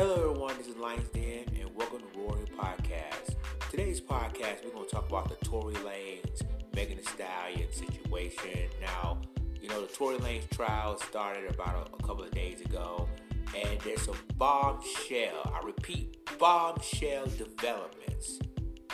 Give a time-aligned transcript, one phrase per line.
[0.00, 0.56] Hello, everyone.
[0.56, 3.36] This is Lions Den, and welcome to Roaring Podcast.
[3.70, 6.40] Today's podcast, we're going to talk about the Tory Lanez,
[6.74, 8.70] Megan Thee Stallion situation.
[8.80, 9.20] Now,
[9.60, 13.10] you know, the Tory Lanez trial started about a, a couple of days ago,
[13.54, 18.38] and there's some bombshell, I repeat, bombshell developments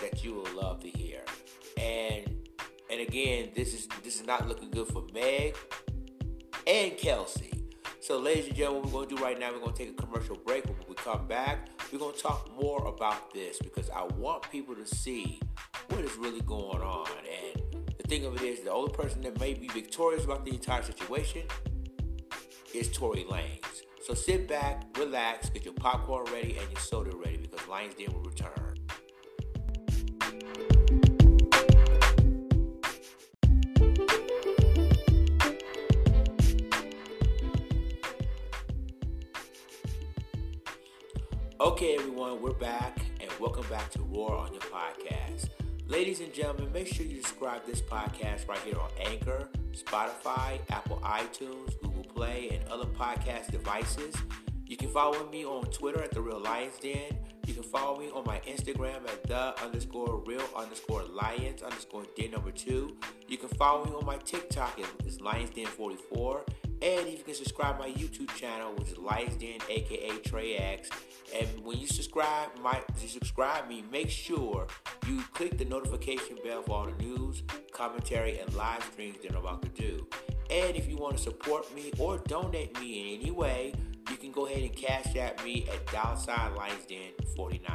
[0.00, 1.20] that you will love to hear.
[1.76, 2.34] And
[2.90, 5.56] and again, this is this is not looking good for Meg
[6.66, 7.55] and Kelsey.
[8.06, 9.90] So, ladies and gentlemen, what we're going to do right now, we're going to take
[9.90, 10.64] a commercial break.
[10.66, 14.76] When we come back, we're going to talk more about this because I want people
[14.76, 15.40] to see
[15.88, 17.08] what is really going on.
[17.28, 20.52] And the thing of it is, the only person that may be victorious about the
[20.52, 21.42] entire situation
[22.72, 23.82] is Tory Lanez.
[24.04, 28.12] So sit back, relax, get your popcorn ready and your soda ready because Lions Den
[28.12, 28.65] will return.
[41.76, 45.50] Okay, everyone, we're back and welcome back to Roar on your podcast.
[45.86, 50.98] Ladies and gentlemen, make sure you subscribe this podcast right here on Anchor, Spotify, Apple
[51.04, 54.14] iTunes, Google Play, and other podcast devices.
[54.64, 57.14] You can follow me on Twitter at The Real Lions Den.
[57.46, 62.30] You can follow me on my Instagram at the underscore real underscore lions underscore den
[62.30, 62.96] number two.
[63.28, 66.42] You can follow me on my TikTok, it's Lions Den 44.
[66.82, 70.90] And if you can subscribe my YouTube channel, which is Lions Den, aka Trey X.
[71.34, 74.66] And when you subscribe, my you subscribe me, make sure
[75.06, 79.38] you click the notification bell for all the news, commentary, and live streams that I'm
[79.38, 80.06] about to do.
[80.50, 83.72] And if you want to support me or donate me in any way,
[84.10, 87.74] you can go ahead and cash at me at dollar sign Lions Den 49.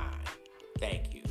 [0.80, 1.24] Thank you.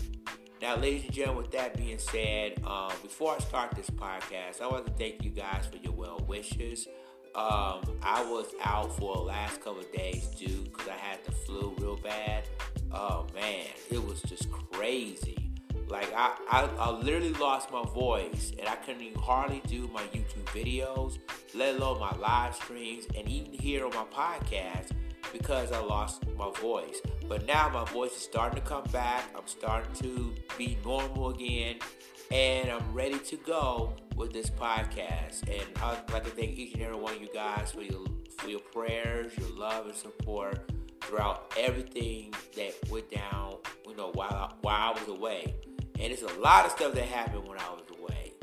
[0.61, 4.67] Now, ladies and gentlemen, with that being said, um, before I start this podcast, I
[4.67, 6.87] want to thank you guys for your well wishes.
[7.35, 11.75] Um, I was out for the last couple days due because I had the flu
[11.79, 12.43] real bad.
[12.93, 15.53] Oh man, it was just crazy.
[15.89, 20.03] Like I, I, I literally lost my voice and I couldn't even hardly do my
[20.05, 21.19] YouTube videos,
[21.55, 24.91] let alone my live streams and even here on my podcast
[25.33, 27.01] because I lost my voice.
[27.29, 29.25] But now my voice is starting to come back.
[29.37, 31.77] I'm starting to be normal again
[32.33, 35.49] and I'm ready to go with this podcast.
[35.49, 38.05] And I'd like to thank each and every one of you guys for your
[38.39, 40.71] for your prayers, your love and support
[41.01, 43.57] throughout everything that went down.
[43.89, 45.55] You know, while I, while I was away,
[45.99, 48.35] and it's a lot of stuff that happened when I was away.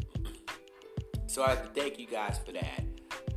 [1.27, 2.83] so I like to thank you guys for that.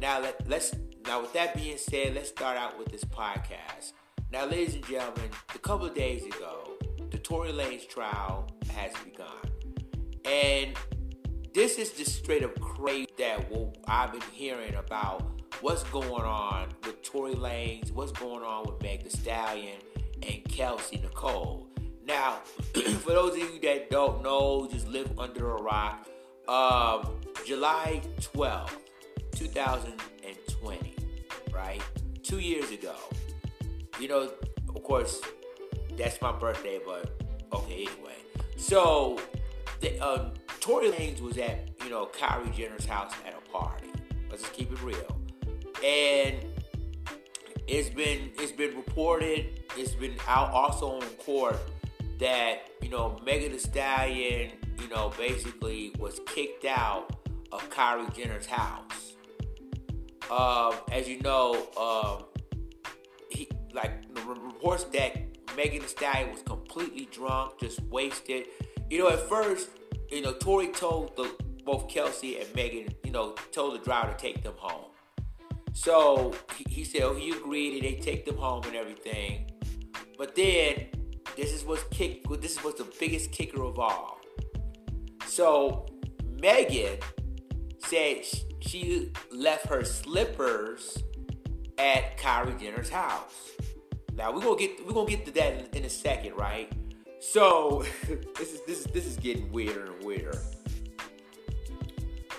[0.01, 0.75] Now let, let's
[1.07, 3.93] now with that being said, let's start out with this podcast.
[4.33, 6.78] Now, ladies and gentlemen, a couple of days ago,
[7.11, 9.27] the Tory Lanez trial has begun.
[10.25, 10.77] And
[11.53, 16.69] this is just straight up crazy that what I've been hearing about what's going on
[16.84, 19.78] with Tory Lanez, what's going on with Meg Thee Stallion
[20.22, 21.66] and Kelsey Nicole.
[22.06, 22.39] Now,
[22.75, 26.06] for those of you that don't know, just live under a rock.
[26.49, 28.77] Um, July 12th,
[29.33, 30.97] 2020,
[31.53, 31.83] right?
[32.22, 32.94] Two years ago.
[33.99, 34.31] You know,
[34.69, 35.21] of course,
[35.97, 37.10] that's my birthday, but
[37.53, 38.16] okay, anyway.
[38.56, 39.19] So
[39.81, 43.88] the, uh, Tory Lanez was at you know Kylie Jenner's house at a party.
[44.28, 45.16] Let's just keep it real.
[45.84, 46.37] And
[47.66, 51.59] it's been it's been reported, it's been out also on court
[52.19, 57.16] that you know Megan Thee Stallion, you know, basically was kicked out
[57.53, 59.15] of Kylie Jenner's house.
[60.31, 62.25] Um, as you know, um,
[63.31, 65.16] he like reports that
[65.56, 68.47] Megan Thee Stallion was completely drunk, just wasted
[68.91, 69.71] you know, at first,
[70.10, 71.31] you know, Tory told the,
[71.65, 74.91] both Kelsey and Megan, you know, told the driver to take them home.
[75.72, 76.34] So
[76.66, 79.50] he, said, oh, he agreed, and they take them home and everything.
[80.19, 80.87] But then,
[81.37, 82.28] this is what's kick.
[82.41, 84.21] This is what's the biggest kicker of all.
[85.26, 85.87] So
[86.41, 86.98] Megan
[87.78, 88.25] said
[88.60, 91.03] she left her slippers
[91.78, 93.53] at Kylie Jenner's house.
[94.15, 96.71] Now we're gonna get we're gonna get to that in a second, right?
[97.21, 97.84] So
[98.39, 100.39] this is this is this is getting weirder and weirder.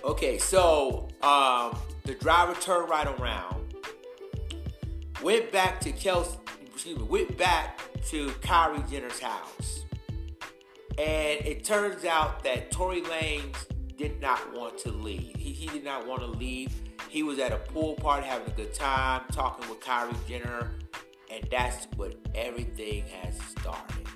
[0.03, 3.75] Okay, so um, the driver turned right around,
[5.21, 6.39] went back to Kelsey,
[6.73, 9.85] excuse me, went back to Kylie Jenner's house,
[10.97, 13.55] and it turns out that Tory Lanez
[13.95, 15.35] did not want to leave.
[15.35, 16.73] He, he did not want to leave.
[17.07, 20.71] He was at a pool party having a good time, talking with Kylie Jenner,
[21.31, 24.07] and that's what everything has started.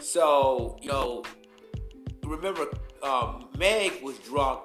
[0.00, 1.24] So, you know,
[2.24, 2.66] remember,
[3.02, 4.60] um, Meg was drunk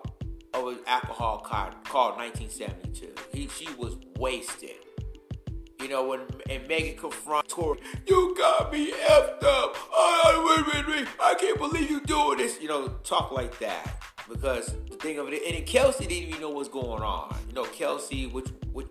[0.54, 3.14] of an alcohol called, called 1972.
[3.34, 4.76] He, she was wasted.
[5.82, 9.78] You know, when and Megan confronts Tory, you got me effed up.
[9.94, 11.08] Oh, wait, wait.
[11.22, 12.60] I can't believe you doing this.
[12.62, 14.04] You know, talk like that.
[14.28, 17.34] Because the thing of it, and Kelsey didn't even know what's going on.
[17.48, 18.88] You know, Kelsey, which which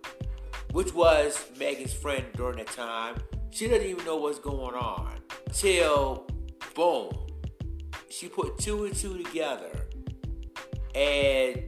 [0.73, 3.17] which was Megan's friend during that time,
[3.51, 5.15] she doesn't even know what's going on.
[5.53, 6.27] Till
[6.75, 7.13] boom,
[8.11, 9.87] she put two and two together,
[10.95, 11.63] and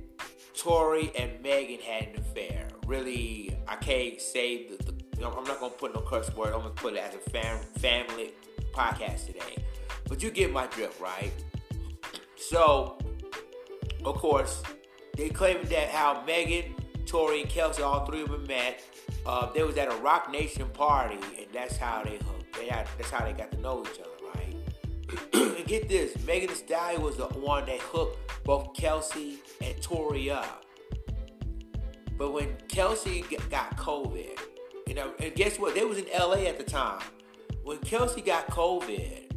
[0.57, 2.69] Tory and Megan had an affair.
[2.87, 6.53] Really, I can't say the, the I'm not gonna put no curse word.
[6.53, 8.33] I'm gonna put it as a fam- family
[8.73, 9.63] podcast today.
[10.09, 11.33] But you get my drift, right?
[12.37, 12.99] So,
[14.05, 14.63] of course,
[15.17, 16.75] they claim that how Megan,
[17.11, 18.85] Tory, and Kelsey, all three of them met.
[19.27, 22.57] Uh, they was at a Roc Nation party, and that's how they hooked.
[22.57, 25.57] They had, that's how they got to know each other, right?
[25.59, 30.31] and get this, Megan Thee Stallion was the one that hooked both Kelsey and Tory
[30.31, 30.65] up.
[32.17, 34.39] But when Kelsey got COVID,
[34.87, 35.75] you know, and guess what?
[35.75, 37.03] They was in LA at the time.
[37.65, 39.33] When Kelsey got COVID,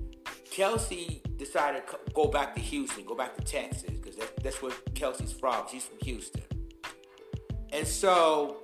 [0.51, 4.73] Kelsey decided to go back to Houston, go back to Texas, because that, that's where
[4.93, 5.65] Kelsey's from.
[5.71, 6.43] She's from Houston.
[7.73, 8.57] And so,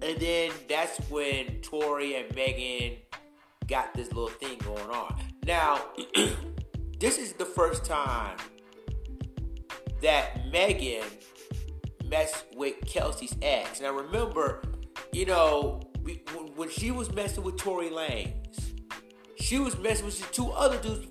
[0.00, 2.96] and then that's when Tory and Megan
[3.68, 5.20] got this little thing going on.
[5.46, 5.80] Now,
[6.98, 8.38] this is the first time
[10.00, 11.04] that Megan
[12.06, 13.82] messed with Kelsey's ex.
[13.82, 14.62] Now, remember,
[15.12, 15.82] you know,
[16.56, 18.32] when she was messing with Tory Lanez,
[19.38, 21.08] she was messing with two other dudes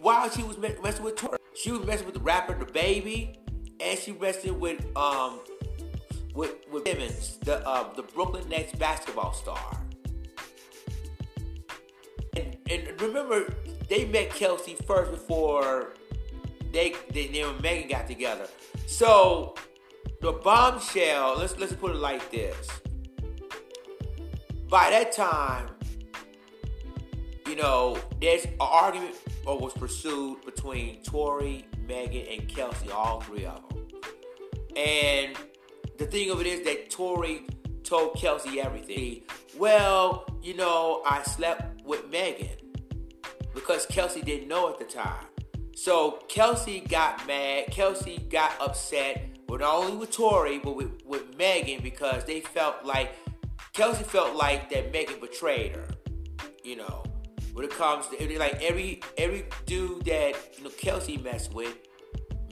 [0.00, 1.38] while she was messing with Tory.
[1.54, 3.36] She was messing with the rapper DaBaby,
[3.80, 5.40] and she messing with um
[6.36, 9.76] with with Simmons, the uh, the Brooklyn Nets basketball star.
[12.36, 13.52] And, and remember,
[13.88, 15.94] they met Kelsey first before
[16.72, 18.46] they they, and Megan got together.
[18.86, 19.54] So
[20.20, 21.38] the bombshell.
[21.38, 22.68] Let's let's put it like this
[24.68, 25.68] by that time,
[27.46, 29.14] you know, there's an argument
[29.46, 33.86] or was pursued between Tory, Megan, and Kelsey, all three of them.
[34.76, 35.36] And
[35.98, 37.46] the thing of it is that Tory
[37.82, 39.22] told Kelsey everything.
[39.56, 42.56] Well, you know, I slept with Megan
[43.54, 45.24] because Kelsey didn't know at the time.
[45.74, 47.66] So Kelsey got mad.
[47.70, 52.84] Kelsey got upset, but not only with Tory, but with, with Megan because they felt
[52.84, 53.14] like
[53.72, 55.88] Kelsey felt like that Megan betrayed her.
[56.64, 57.04] You know,
[57.52, 61.74] when it comes to like every every dude that you know Kelsey messed with,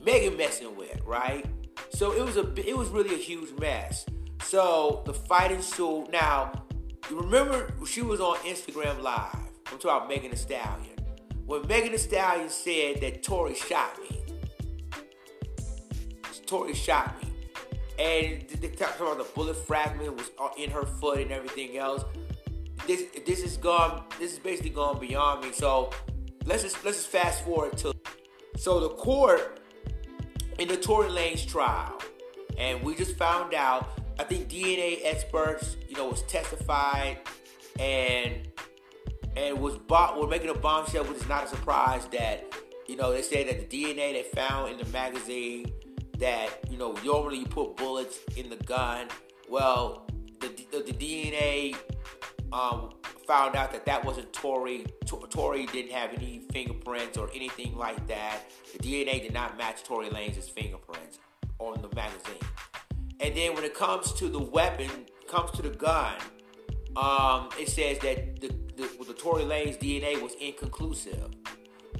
[0.03, 1.45] Megan messing with, right?
[1.89, 4.05] So it was a it was really a huge mess.
[4.43, 6.11] So the fight ensued.
[6.11, 6.65] Now,
[7.09, 9.35] remember she was on Instagram Live.
[9.67, 10.95] I'm talking about Megan Thee Stallion.
[11.45, 14.21] When Megan Thee Stallion said that Tory shot me,
[16.45, 17.29] Tory shot me
[17.97, 22.03] and they talk about the bullet fragment was uh, in her foot and everything else.
[22.87, 24.03] This this is gone.
[24.19, 25.51] This is basically gone beyond me.
[25.53, 25.91] So
[26.45, 27.93] let's just let's just fast forward to
[28.57, 29.59] so the court
[30.59, 32.01] in the Tory Lanez trial,
[32.57, 33.89] and we just found out.
[34.17, 37.17] I think DNA experts, you know, was testified
[37.79, 38.47] and
[39.35, 40.19] and was bought.
[40.19, 42.45] We're making a bombshell, which is not a surprise that
[42.87, 45.71] you know they say that the DNA they found in the magazine
[46.19, 49.07] that you know normally you put bullets in the gun.
[49.49, 50.07] Well,
[50.39, 51.75] the the, the DNA
[52.55, 52.93] um,
[53.27, 54.85] found out that that wasn't Tory.
[55.05, 58.43] Tory didn't have any fingerprints or anything like that.
[58.71, 61.19] The DNA did not match Tory Lanez's fingerprints
[61.59, 62.47] on the magazine.
[63.19, 64.89] And then when it comes to the weapon,
[65.27, 66.15] comes to the gun,
[66.95, 68.47] um, it says that the,
[68.77, 71.31] the, the Tory Lanez DNA was inconclusive.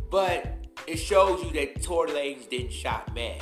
[0.10, 3.42] But it shows you that Tory Lanez didn't shot Meg.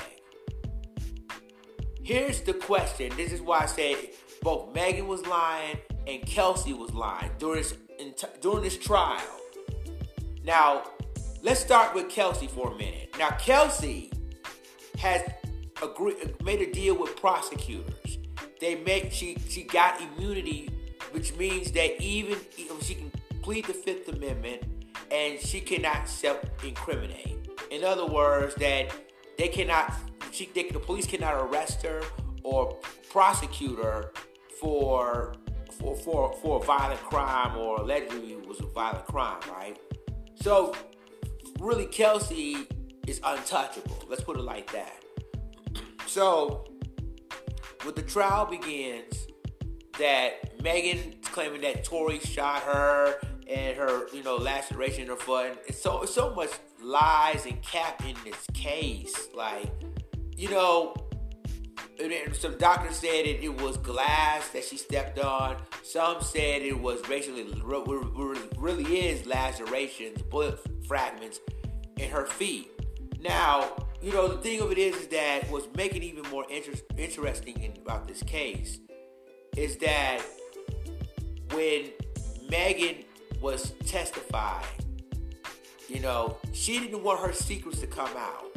[2.01, 3.11] Here's the question.
[3.15, 3.97] This is why I said
[4.41, 7.73] both Megan was lying and Kelsey was lying during this
[8.41, 9.21] during this trial.
[10.43, 10.83] Now,
[11.41, 13.15] let's start with Kelsey for a minute.
[13.17, 14.11] Now, Kelsey
[14.99, 15.21] has
[16.43, 18.17] made a deal with prosecutors.
[18.59, 20.69] They make she she got immunity,
[21.11, 22.37] which means that even
[22.81, 24.63] she can plead the Fifth Amendment
[25.11, 27.49] and she cannot self-incriminate.
[27.71, 28.93] In other words, that
[29.37, 29.93] they cannot
[30.31, 32.01] she, they, the police cannot arrest her
[32.43, 32.77] or
[33.09, 34.11] prosecute her
[34.59, 35.35] for
[35.83, 39.77] for for for a violent crime or allegedly was a violent crime, right?
[40.35, 40.73] So
[41.59, 42.67] really, Kelsey
[43.07, 44.03] is untouchable.
[44.07, 45.03] Let's put it like that.
[46.05, 46.65] So
[47.83, 49.27] when the trial begins,
[49.99, 55.47] that Megan claiming that Tory shot her and her, you know, laceration in her foot.
[55.47, 59.27] And it's so it's so much lies and cap in this case.
[59.35, 59.69] Like
[60.35, 60.95] you know,
[62.33, 65.57] some doctors said it, it was glass that she stepped on.
[65.83, 67.45] Some said it was basically
[68.57, 71.39] really is lacerations, bullet fragments
[71.97, 72.71] in her feet.
[73.19, 76.73] Now, you know the thing of it is, is that what's making even more inter-
[76.97, 78.79] interesting in, about this case
[79.55, 80.19] is that
[81.51, 81.91] when
[82.49, 83.05] Megan
[83.39, 84.65] was testifying,
[85.87, 88.52] you know, she didn't want her secrets to come out.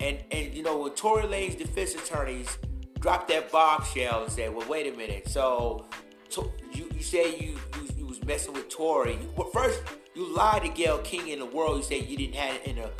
[0.00, 2.58] And and you know, when Tory Lanez defense attorneys
[2.98, 5.28] dropped that bombshell and said, "Well, wait a minute.
[5.28, 5.86] So,
[6.30, 9.18] to, you you say you, you you was messing with Tory.
[9.36, 9.82] Well, first
[10.14, 11.76] you lied to Gayle King in the world.
[11.76, 12.90] You said you didn't have an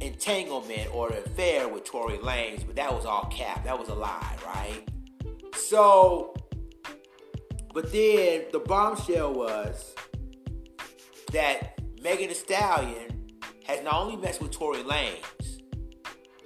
[0.00, 3.64] entanglement or an affair with Tory Lanez, but that was all cap.
[3.64, 4.88] That was a lie, right?
[5.56, 6.34] So,
[7.74, 9.94] but then the bombshell was
[11.32, 15.24] that Megan Thee Stallion has not only messed with Tory Lanez,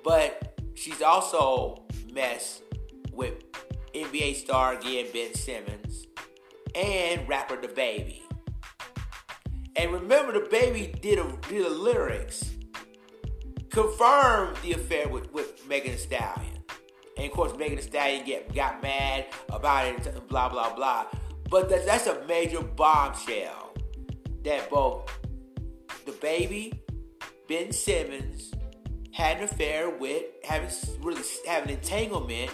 [0.05, 2.63] but she's also messed
[3.13, 3.35] with
[3.95, 6.07] NBA star again Ben Simmons
[6.75, 8.23] and rapper DaBaby.
[9.77, 12.51] And remember, DaBaby did a did a lyrics
[13.71, 16.59] confirmed the affair with, with Megan Thee Stallion.
[17.17, 21.07] And of course, Megan Thee Stallion get, got mad about it, blah, blah, blah.
[21.49, 23.75] But that's, that's a major bombshell
[24.43, 25.11] that both
[26.07, 26.79] DaBaby,
[27.49, 28.53] Ben Simmons,
[29.21, 30.71] had an affair with, having
[31.03, 32.51] really having an entanglement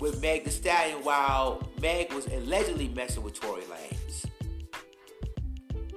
[0.00, 4.26] with Meg Thee Stallion while Meg was allegedly messing with Tory Lanez.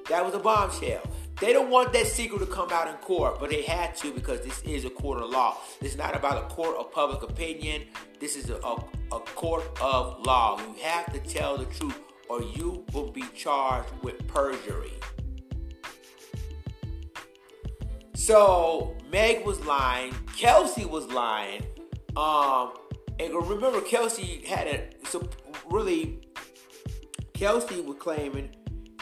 [0.07, 1.01] That was a bombshell.
[1.41, 4.39] They don't want that secret to come out in court, but they had to because
[4.41, 5.57] this is a court of law.
[5.81, 7.83] Is not about a court of public opinion.
[8.21, 8.75] This is a, a,
[9.11, 10.57] a court of law.
[10.57, 11.99] You have to tell the truth
[12.29, 14.93] or you will be charged with perjury.
[18.13, 21.61] So Meg was lying, Kelsey was lying.
[22.17, 22.73] Um,
[23.19, 25.29] and remember, Kelsey had a so
[25.69, 26.19] really.
[27.35, 28.49] Kelsey was claiming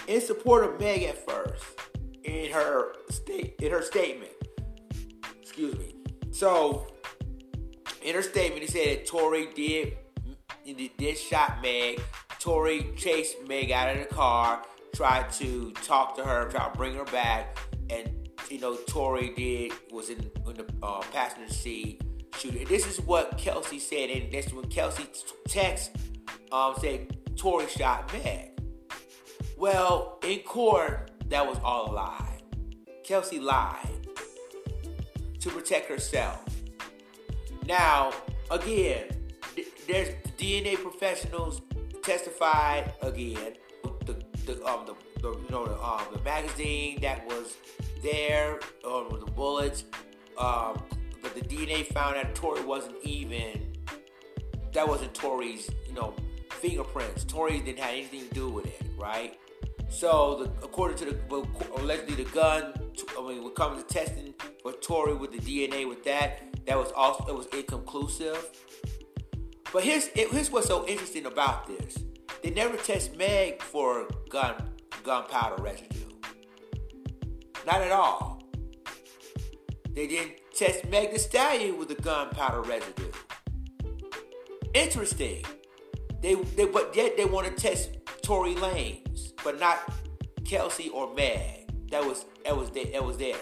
[0.08, 1.63] in support of Meg at first
[2.25, 4.32] in her state in her statement.
[5.41, 5.96] Excuse me.
[6.32, 6.88] So
[8.01, 9.98] in her statement, he said that Tory did
[10.98, 12.01] did shot Meg.
[12.38, 14.63] Tory chased Meg out of the car,
[14.94, 17.58] tried to talk to her, tried to bring her back,
[17.89, 18.21] and
[18.51, 22.03] you know Tory did was in, in the uh, passenger seat
[22.38, 22.67] shooting.
[22.67, 25.05] This is what Kelsey said, and this is when Kelsey
[25.48, 25.91] text
[26.51, 28.51] um, said Tory shot Meg.
[29.58, 32.39] Well, in court, that was all a lie.
[33.03, 34.08] Kelsey lied
[35.39, 36.43] to protect herself.
[37.65, 38.12] Now,
[38.50, 39.05] again,
[39.88, 41.62] there's DNA professionals
[42.03, 43.53] testified again.
[44.05, 47.58] The the um the, the you know the um the magazine that was
[48.01, 49.86] there um, with the bullets,
[50.38, 50.81] um,
[51.22, 53.75] but the DNA found that Tory wasn't even
[54.74, 56.13] that wasn't Tory's you know
[56.50, 57.24] fingerprints.
[57.24, 59.38] Tory didn't have anything to do with it, right?
[59.89, 62.74] So, the, according to the allegedly the gun,
[63.17, 66.77] I mean, when it comes to testing for Tory with the DNA with that, that
[66.77, 68.50] was also it was inconclusive.
[69.74, 71.98] But here's here's what's so interesting about this:
[72.41, 74.70] they never test Meg for gun
[75.03, 76.11] gunpowder residue.
[77.65, 78.41] Not at all.
[79.94, 83.12] They didn't test Meg Thee Stallion with the gunpowder residue.
[84.74, 85.44] Interesting.
[86.22, 89.80] They, they but yet they want to test Tory Lanez, but not
[90.46, 91.89] Kelsey or Meg.
[91.89, 93.38] That was that was there, that was there.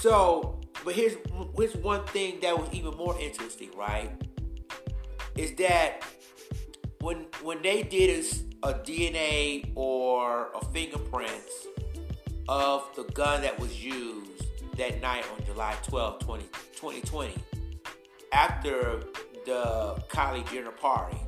[0.00, 1.16] So, but here's
[1.56, 4.10] here's one thing that was even more interesting, right?
[5.36, 6.02] Is that
[7.00, 8.24] when when they did
[8.62, 11.66] a, a DNA or a fingerprints
[12.48, 14.44] of the gun that was used
[14.76, 16.44] that night on July 12, 20,
[16.74, 17.34] 2020,
[18.32, 19.02] after
[19.44, 21.18] the Kylie Jenner party,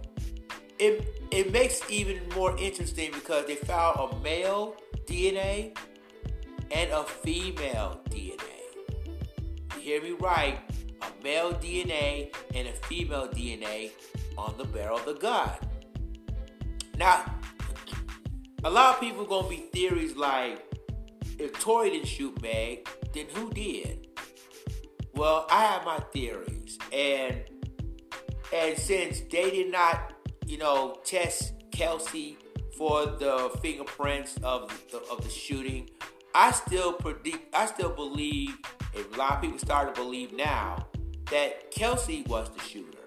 [0.78, 5.76] it it makes even more interesting because they found a male DNA
[6.70, 8.38] and a female DNA.
[9.76, 10.58] You hear me right?
[11.02, 13.90] A male DNA and a female DNA
[14.36, 15.50] on the barrel of the gun.
[16.96, 17.24] Now,
[18.62, 20.73] a lot of people gonna be theories like,
[21.38, 24.08] if Tory didn't shoot Meg, then who did?
[25.14, 27.44] Well, I have my theories, and
[28.52, 30.14] and since they did not
[30.46, 32.36] you know, test Kelsey
[32.76, 35.88] for the fingerprints of the, of the shooting.
[36.34, 37.54] I still predict.
[37.54, 38.56] I still believe.
[38.94, 40.86] and A lot of people start to believe now
[41.30, 42.98] that Kelsey was the shooter.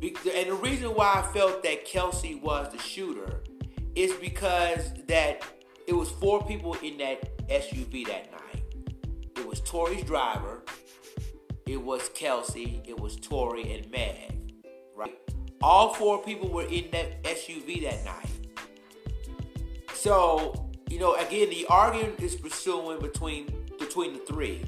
[0.00, 3.42] And the reason why I felt that Kelsey was the shooter
[3.94, 5.42] is because that
[5.88, 8.62] it was four people in that SUV that night.
[9.36, 10.62] It was Tory's driver,
[11.66, 14.54] it was Kelsey, it was Tory, and Meg.
[14.94, 15.18] Right?
[15.62, 18.28] All four people were in that SUV that night.
[19.94, 23.46] So, you know, again, the argument is pursuing between
[23.78, 24.64] between the three.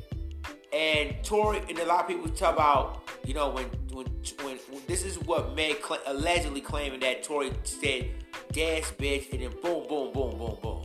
[0.73, 4.07] And Tory and a lot of people talk about, you know, when when
[4.43, 8.09] when, when this is what Meg cl- allegedly claiming that Tory said,
[8.53, 10.80] "Gas, bitch," and then boom, boom, boom, boom, boom.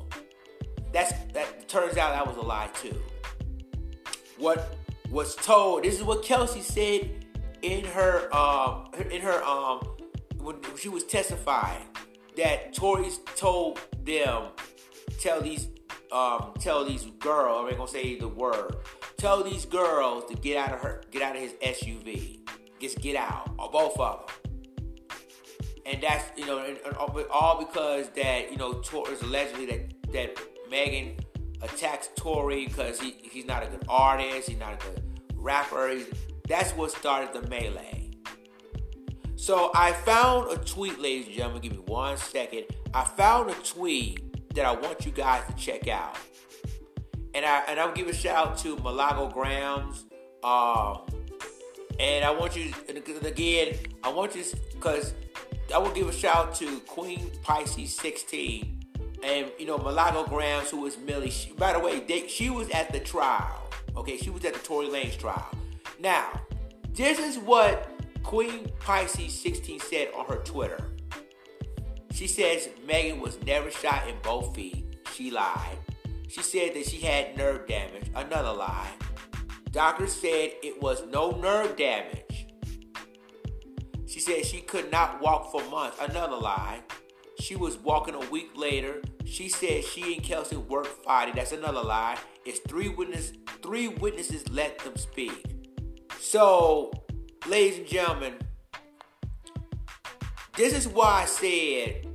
[0.96, 2.96] That's that turns out that was a lie too.
[4.38, 4.78] What
[5.12, 5.84] was told?
[5.84, 7.26] This is what Kelsey said
[7.62, 9.86] in her um in her um
[10.38, 11.86] when she was testifying
[12.38, 14.52] that Tory's told them
[15.20, 15.68] tell these
[16.14, 18.78] um, tell these girls, I ain't gonna say the word,
[19.18, 22.40] tell these girls to get out of her, get out of his SUV,
[22.80, 25.18] just get out, or both of them.
[25.86, 30.12] And that's you know, and, and all because that you know, Tor is allegedly that
[30.14, 31.18] that Megan
[31.62, 35.04] attacks Tory because he, he's not a good artist, he's not a good
[35.36, 35.90] rapper.
[35.90, 36.08] He's,
[36.48, 38.12] that's what started the melee.
[39.36, 41.62] So I found a tweet, ladies and gentlemen.
[41.62, 42.66] Give me one second.
[42.94, 46.18] I found a tweet that I want you guys to check out.
[47.34, 50.06] And I and I'll give a shout out to Malago Grams.
[50.44, 51.02] Um,
[52.00, 54.44] and I want you and again, I want you
[54.74, 55.14] because
[55.74, 58.85] I will give a shout out to Queen Pisces 16.
[59.26, 61.32] And you know, Malago Grams, who was Millie.
[61.32, 63.68] She, by the way, they, she was at the trial.
[63.98, 65.50] Okay, she was at the Tory Lanez trial.
[66.00, 66.40] Now,
[66.94, 67.90] this is what
[68.22, 70.92] Queen Pisces 16 said on her Twitter.
[72.12, 74.96] She says Megan was never shot in both feet.
[75.14, 75.78] She lied.
[76.28, 78.12] She said that she had nerve damage.
[78.16, 78.92] Another lie.
[79.72, 82.48] Doctors said it was no nerve damage.
[84.06, 85.98] She said she could not walk for months.
[86.00, 86.82] Another lie.
[87.40, 89.02] She was walking a week later.
[89.26, 91.34] She said she and Kelsey worked Friday.
[91.36, 92.18] That's another lie.
[92.46, 93.34] It's three witnesses.
[93.62, 95.44] Three witnesses let them speak.
[96.20, 96.92] So,
[97.48, 98.36] ladies and gentlemen,
[100.56, 102.08] this is why I said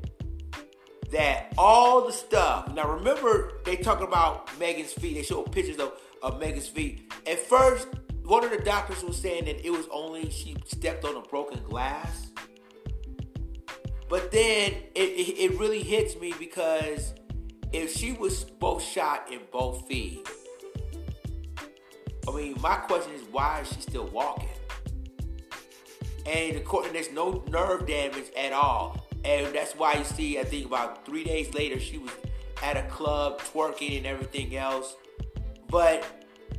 [1.11, 2.73] that all the stuff.
[2.73, 5.15] Now remember, they talk about Megan's feet.
[5.15, 5.93] They show pictures of,
[6.23, 7.13] of Megan's feet.
[7.27, 7.89] At first,
[8.25, 11.61] one of the doctors was saying that it was only she stepped on a broken
[11.65, 12.30] glass.
[14.11, 17.15] But then it, it, it really hits me because
[17.73, 20.29] if she was both shot in both feet,
[22.29, 24.51] I mean, my question is why is she still walking?
[26.31, 29.07] and according, there's no nerve damage at all.
[29.25, 32.13] And that's why you see, I think about three days later, she was
[32.63, 34.97] at a club twerking and everything else.
[35.69, 36.05] But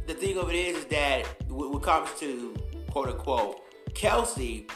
[0.07, 2.55] the thing of it is, is that when it comes to
[2.91, 3.61] quote unquote
[3.93, 4.67] Kelsey,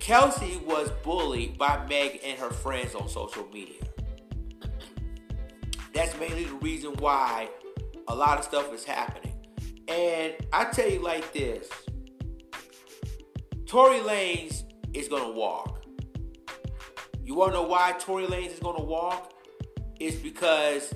[0.00, 3.82] Kelsey was bullied by Meg and her friends on social media.
[5.92, 7.50] That's mainly the reason why
[8.08, 9.34] a lot of stuff is happening.
[9.86, 11.68] And I tell you like this
[13.66, 15.84] Tory Lanez is going to walk.
[17.22, 19.32] You want to know why Tory Lanez is going to walk?
[20.00, 20.92] It's because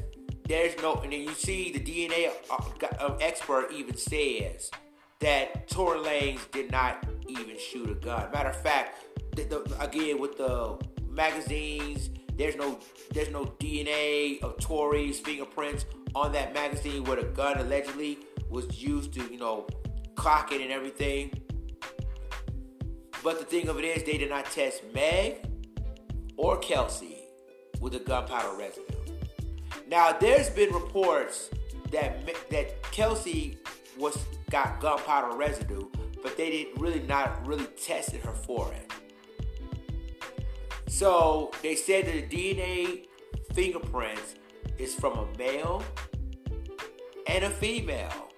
[0.48, 4.70] there's no, and then you see the DNA uh, expert even says
[5.24, 8.30] that Tory Lanez did not even shoot a gun.
[8.30, 9.02] Matter of fact,
[9.34, 12.78] the, the, again with the magazines, there's no
[13.14, 18.18] there's no DNA of Tory's fingerprints on that magazine where the gun allegedly
[18.50, 19.66] was used to, you know,
[20.14, 21.32] cock it and everything.
[23.22, 25.46] But the thing of it is, they did not test Meg
[26.36, 27.22] or Kelsey
[27.80, 28.82] with the gunpowder residue.
[29.88, 31.48] Now, there's been reports
[31.92, 33.56] that that Kelsey
[33.98, 34.18] was
[34.50, 35.88] got gunpowder residue,
[36.22, 38.90] but they didn't really not really tested her for it.
[40.88, 43.06] So they said that the DNA
[43.52, 44.36] fingerprints
[44.78, 45.82] is from a male
[47.26, 48.30] and a female.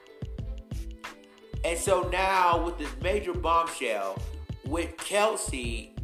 [1.65, 4.19] And so now with this major bombshell,
[4.67, 5.95] with Kelsey,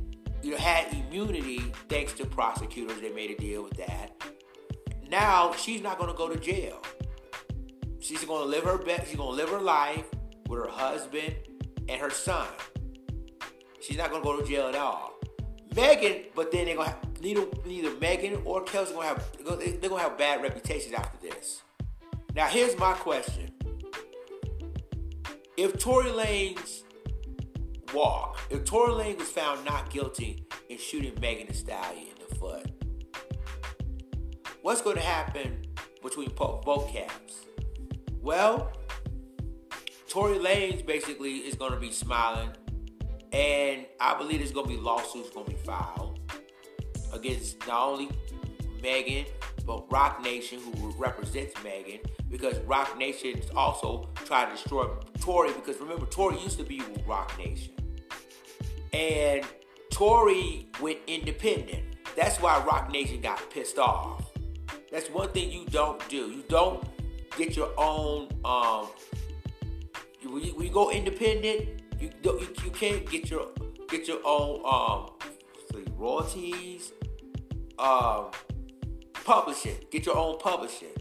[0.43, 3.01] you know, had immunity thanks to prosecutors.
[3.01, 4.11] They made a deal with that.
[5.09, 6.83] Now she's not going to go to jail.
[8.03, 9.09] She's to live her best.
[9.09, 10.07] She's to live her life
[10.49, 11.37] with her husband
[11.89, 12.49] and her son.
[13.81, 15.15] She's not to go to jail at all.
[15.77, 19.97] Megan, but then they're to have neither neither Megan or Kelsey to have they're to
[19.97, 21.63] have bad reputations after this.
[22.35, 23.53] Now here's my question:
[25.57, 26.83] If Tory Lanez
[27.95, 28.41] walk.
[28.51, 32.67] If Tory Lane was found not guilty in shooting Megan Thee Stallion in the foot,
[34.63, 35.63] what's going to happen
[36.03, 37.47] between both camps?
[38.23, 38.71] Well,
[40.09, 42.51] Tory Lanez basically is going to be smiling,
[43.33, 46.21] and I believe there's going to be lawsuits going to be filed
[47.13, 48.11] against not only
[48.81, 49.27] Megan
[49.67, 51.99] but Roc Nation, who represents Megan,
[52.31, 54.87] because Roc Nation is also trying to destroy
[55.21, 55.53] Tory.
[55.53, 57.73] Because remember, Tory used to be with Roc Nation,
[58.93, 59.45] and
[59.91, 61.83] Tory went independent.
[62.15, 64.31] That's why Roc Nation got pissed off.
[64.93, 66.31] That's one thing you don't do.
[66.31, 66.85] You don't
[67.37, 68.29] get your own.
[68.45, 68.89] Um,
[70.25, 73.49] when you, go independent, you, you you can't get your
[73.89, 75.11] get your own um,
[75.97, 76.93] royalties,
[77.79, 78.31] um,
[79.25, 79.77] publishing.
[79.91, 80.97] Get your own publishing,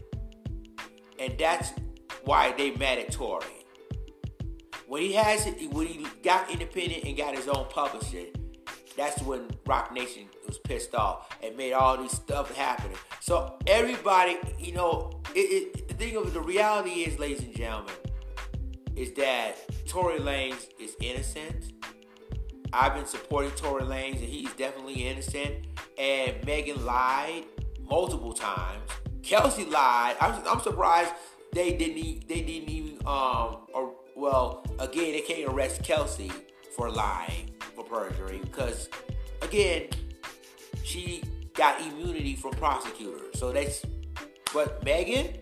[1.18, 1.72] and that's
[2.24, 3.46] why they mad at Tory.
[4.86, 8.32] When he has it, when he got independent and got his own publishing,
[8.96, 12.96] that's when Roc Nation was pissed off and made all these stuff happening.
[13.20, 17.94] So everybody, you know, it, it, the thing of the reality is, ladies and gentlemen,
[18.96, 21.72] is that Tory Lanez is innocent.
[22.72, 25.66] I've been supporting Tory Lanez, and he's definitely innocent.
[25.98, 27.44] And Megan lied
[27.80, 28.90] multiple times.
[29.22, 30.16] Kelsey lied.
[30.20, 31.12] I'm, I'm surprised
[31.52, 32.28] they didn't.
[32.28, 33.06] They didn't even.
[33.06, 33.58] Um.
[33.74, 36.30] Or well, again, they can't arrest Kelsey
[36.76, 37.51] for lying
[37.92, 38.88] perjury because,
[39.42, 39.88] again,
[40.82, 41.22] she
[41.54, 43.38] got immunity from prosecutors.
[43.38, 43.84] So that's.
[44.54, 45.38] But Megan,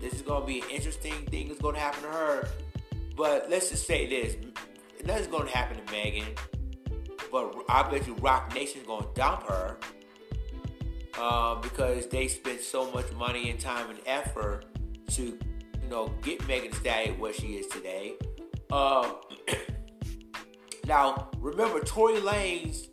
[0.00, 2.48] this is gonna be an interesting thing that's gonna happen to her.
[3.16, 4.36] But let's just say this:
[5.04, 6.26] nothing's gonna happen to Megan.
[7.30, 9.78] But I bet you Roc Nation's gonna dump her
[11.18, 14.66] uh, because they spent so much money and time and effort
[15.10, 18.14] to, you know, get Megan Stallion where she is today.
[18.70, 19.12] Uh,
[20.86, 22.88] now, remember, Tory Lanez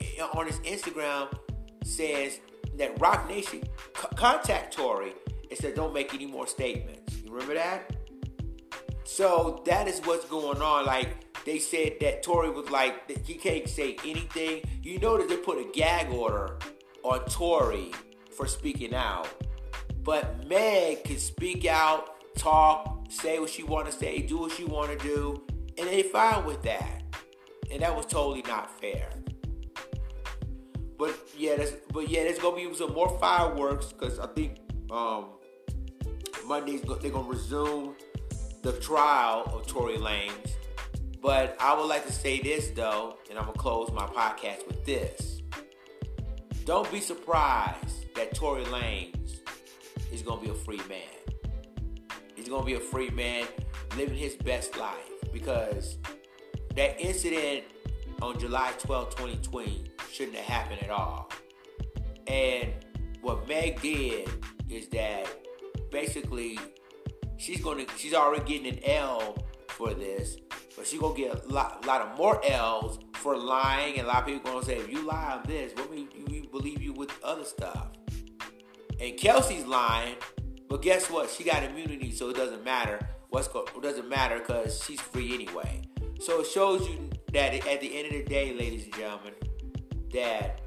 [0.00, 1.32] eh, on his Instagram
[1.84, 2.40] says
[2.76, 5.12] that Roc Nation c- contact Tory
[5.48, 7.16] and said don't make any more statements.
[7.22, 7.94] You remember that?
[9.04, 10.86] So that is what's going on.
[10.86, 14.62] Like they said that Tory was like he can't say anything.
[14.82, 16.58] You know that they put a gag order
[17.02, 17.92] on Tory
[18.36, 19.28] for speaking out.
[20.02, 24.64] But Meg can speak out, talk, say what she want to say, do what she
[24.64, 25.42] want to do,
[25.76, 27.02] and they fine with that.
[27.70, 29.10] And that was totally not fair.
[30.98, 34.58] But yeah, that's, but yeah, there's gonna be some more fireworks because I think
[34.90, 35.26] um,
[36.44, 37.94] Monday's they're gonna resume
[38.62, 40.52] the trial of Tory Lanez.
[41.22, 44.84] But I would like to say this though, and I'm gonna close my podcast with
[44.84, 45.42] this.
[46.64, 49.40] Don't be surprised that Tory Lanez
[50.12, 51.00] is gonna be a free man.
[52.34, 53.46] He's gonna be a free man
[53.96, 55.96] living his best life because
[56.78, 57.64] that incident
[58.22, 61.28] on July 12, 2020 shouldn't have happened at all.
[62.28, 62.72] And
[63.20, 64.30] what Meg did
[64.70, 65.26] is that
[65.90, 66.56] basically
[67.36, 70.36] she's gonna she's already getting an L for this,
[70.76, 73.98] but she's gonna get a lot, lot of more L's for lying.
[73.98, 76.06] And a lot of people gonna say, if you lie on this, what we,
[76.52, 77.88] believe you with other stuff.
[79.00, 80.14] And Kelsey's lying,
[80.68, 81.28] but guess what?
[81.28, 83.00] She got immunity, so it doesn't matter.
[83.30, 85.87] What's it doesn't matter because she's free anyway.
[86.18, 89.34] So it shows you that at the end of the day, ladies and gentlemen,
[90.12, 90.60] that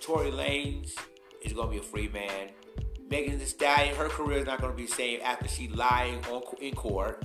[0.00, 0.94] Tory Lanez
[1.42, 2.50] is gonna be a free man.
[3.10, 6.42] Megan Thee Stallion, her career is not gonna be the same after she lying on
[6.60, 7.24] in court.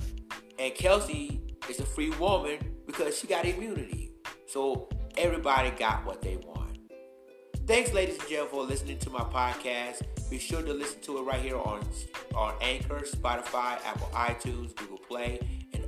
[0.58, 4.12] And Kelsey is a free woman because she got immunity.
[4.46, 4.88] So
[5.18, 6.78] everybody got what they want.
[7.66, 10.02] Thanks, ladies and gentlemen, for listening to my podcast.
[10.30, 11.86] Be sure to listen to it right here on,
[12.34, 15.40] on Anchor, Spotify, Apple iTunes, Google Play,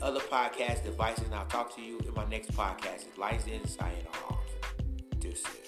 [0.03, 1.25] other podcast devices.
[1.25, 3.07] And I'll talk to you in my next podcast.
[3.07, 4.39] It's Lions Den, signing off.
[5.19, 5.66] Deuces.